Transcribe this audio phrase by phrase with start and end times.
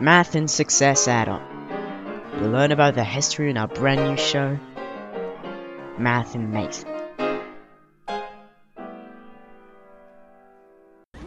[0.00, 1.42] Math and Success Add-on.
[2.38, 4.56] You'll learn about the history in our brand new show,
[5.98, 6.88] Math and Mason.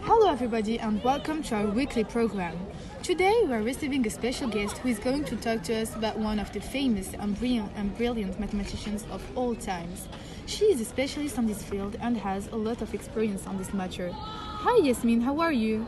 [0.00, 2.58] Hello everybody and welcome to our weekly program.
[3.04, 6.18] Today we are receiving a special guest who is going to talk to us about
[6.18, 10.08] one of the famous and brilliant, and brilliant mathematicians of all times.
[10.46, 13.72] She is a specialist on this field and has a lot of experience on this
[13.72, 14.10] matter.
[14.12, 15.86] Hi Yasmine, how are you?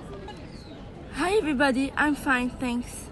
[1.18, 3.10] Hi everybody, I'm fine, thanks.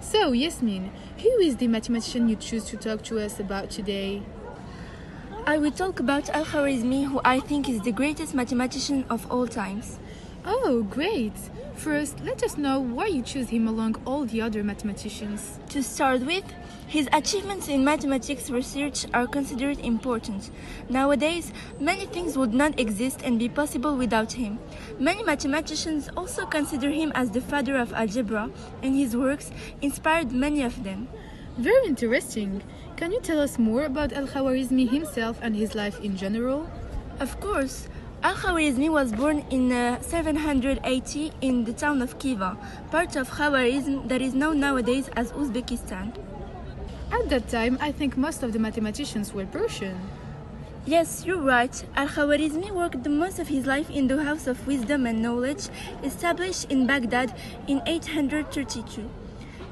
[0.00, 4.22] So Yasmine, who is the mathematician you choose to talk to us about today?
[5.44, 9.98] I will talk about Al-Khwarizmi, who I think is the greatest mathematician of all times.
[10.44, 11.32] Oh, great!
[11.74, 15.58] First, let us know why you choose him among all the other mathematicians.
[15.70, 16.44] To start with,
[16.88, 20.50] his achievements in mathematics research are considered important.
[20.88, 24.58] Nowadays, many things would not exist and be possible without him.
[24.98, 28.50] Many mathematicians also consider him as the father of algebra,
[28.82, 29.50] and his works
[29.82, 31.08] inspired many of them.
[31.58, 32.62] Very interesting.
[32.96, 36.70] Can you tell us more about Al-Khwarizmi himself and his life in general?
[37.20, 37.88] Of course.
[38.22, 42.56] Al-Khwarizmi was born in uh, 780 in the town of Khiva,
[42.90, 46.16] part of Khwarizm that is known nowadays as Uzbekistan.
[47.10, 49.98] At that time, I think most of the mathematicians were Persian.
[50.84, 51.84] Yes, you're right.
[51.96, 55.68] Al-Khwarizmi worked most of his life in the House of Wisdom and Knowledge,
[56.02, 57.34] established in Baghdad
[57.66, 59.08] in 832.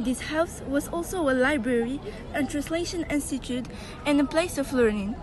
[0.01, 2.01] This house was also a library,
[2.35, 3.67] a translation institute,
[4.05, 5.15] and a place of learning.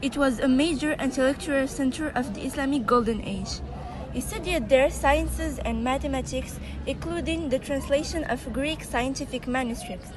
[0.00, 3.60] It was a major intellectual center of the Islamic Golden Age.
[4.12, 10.10] He studied there sciences and mathematics, including the translation of Greek scientific manuscripts.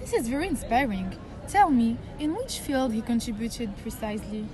[0.00, 1.14] This is very inspiring.
[1.46, 4.46] Tell me, in which field he contributed precisely?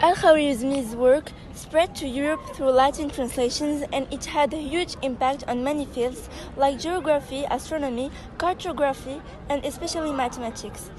[0.00, 5.62] Al-Khwarizmi's work spread to Europe through Latin translations and it had a huge impact on
[5.62, 10.90] many fields like geography, astronomy, cartography, and especially mathematics.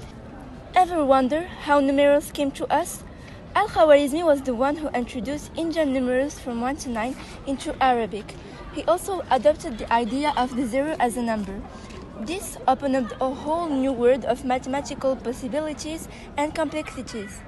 [0.74, 3.02] Ever wonder how numerals came to us?
[3.56, 7.16] Al-Khwarizmi was the one who introduced Indian numerals from 1 to 9
[7.46, 8.34] into Arabic.
[8.72, 11.60] He also adopted the idea of the zero as a number.
[12.20, 17.40] This opened up a whole new world of mathematical possibilities and complexities.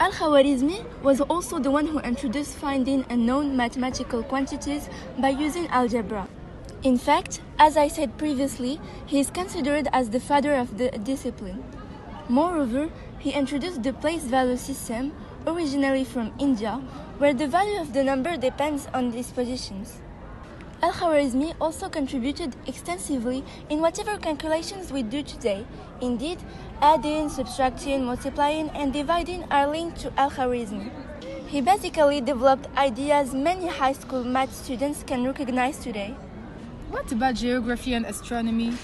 [0.00, 4.88] Al-Khwarizmi was also the one who introduced finding unknown mathematical quantities
[5.18, 6.26] by using algebra.
[6.82, 11.62] In fact, as I said previously, he is considered as the father of the discipline.
[12.28, 12.90] Moreover,
[13.20, 15.12] he introduced the place value system,
[15.46, 16.82] originally from India,
[17.18, 20.00] where the value of the number depends on these positions.
[20.84, 25.64] Al-Khwarizmi also contributed extensively in whatever calculations we do today.
[26.02, 26.36] Indeed,
[26.82, 30.90] adding, subtracting, multiplying, and dividing are linked to Al-Khwarizmi.
[31.46, 36.14] He basically developed ideas many high school math students can recognize today.
[36.90, 38.74] What about geography and astronomy?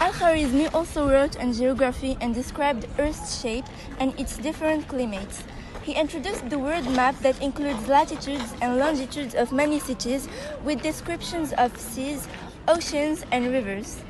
[0.00, 3.66] Al-Khwarizmi also wrote on geography and described Earth's shape
[4.00, 5.44] and its different climates.
[5.88, 10.28] He introduced the world map that includes latitudes and longitudes of many cities
[10.62, 12.28] with descriptions of seas,
[12.68, 14.02] oceans, and rivers.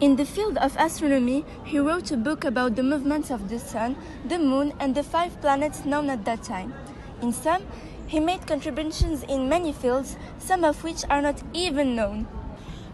[0.00, 3.94] In the field of astronomy, he wrote a book about the movements of the sun,
[4.26, 6.74] the moon, and the five planets known at that time.
[7.22, 7.62] In sum,
[8.08, 12.26] he made contributions in many fields, some of which are not even known.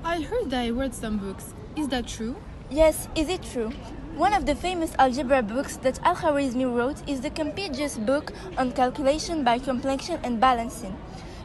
[0.04, 1.54] I heard that he wrote some books.
[1.76, 2.36] Is that true?
[2.68, 3.72] Yes, is it true?
[4.16, 9.42] One of the famous algebra books that Al-Khwarizmi wrote is the Compendious book on calculation
[9.42, 10.98] by completion and balancing.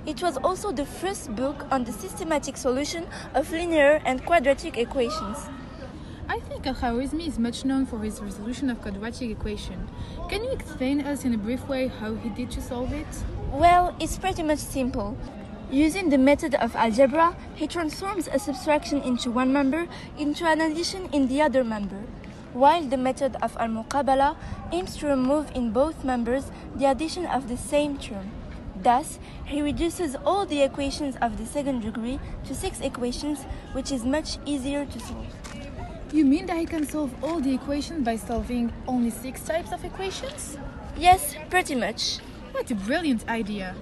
[0.05, 5.37] It was also the first book on the systematic solution of linear and quadratic equations.
[6.27, 9.87] I think Al-Khwarizmi is much known for his resolution of quadratic equation.
[10.27, 13.07] Can you explain us in a brief way how he did to solve it?
[13.49, 15.17] Well, it's pretty much simple.
[15.71, 19.87] Using the method of al-jabr, he transforms a subtraction into one member
[20.19, 22.03] into an addition in the other member
[22.53, 24.35] while the method of al-muqabala
[24.71, 28.31] aims to remove in both members the addition of the same term.
[28.83, 33.43] Thus, he reduces all the equations of the second degree to six equations,
[33.73, 35.25] which is much easier to solve.
[36.13, 39.83] You mean that he can solve all the equations by solving only six types of
[39.83, 40.57] equations?
[40.97, 42.19] Yes, pretty much.
[42.51, 43.75] What a brilliant idea!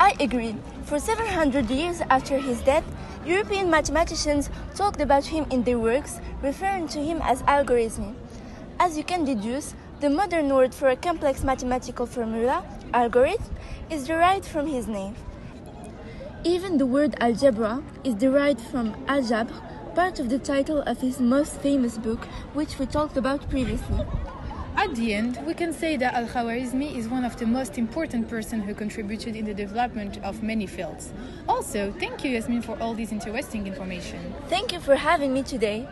[0.00, 0.54] I agree.
[0.84, 2.84] For 700 years after his death,
[3.26, 8.16] European mathematicians talked about him in their works, referring to him as algorithm.
[8.78, 12.64] As you can deduce, the modern word for a complex mathematical formula,
[12.94, 13.56] algorithm,
[13.90, 15.16] is derived from his name.
[16.44, 19.52] Even the word algebra is derived from al-jabr,
[19.96, 22.24] part of the title of his most famous book,
[22.54, 24.06] which we talked about previously.
[24.78, 28.60] At the end, we can say that Al-Khwarizmi is one of the most important person
[28.60, 31.12] who contributed in the development of many fields.
[31.48, 34.32] Also, thank you Yasmine for all this interesting information.
[34.48, 35.88] Thank you for having me today.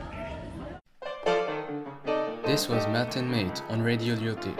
[2.44, 4.54] This was Math and Mate on Radio Lyoté.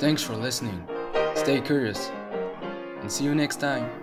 [0.00, 0.88] Thanks for listening.
[1.34, 2.10] Stay curious
[3.02, 3.99] and see you next time.